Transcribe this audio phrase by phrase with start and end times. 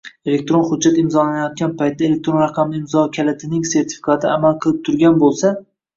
[0.29, 5.55] elektron hujjat imzolanayotgan paytda elektron raqamli imzo kalitining sertifikati amal qilib turgan bo‘lsa;